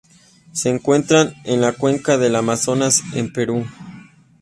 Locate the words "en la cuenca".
1.43-2.17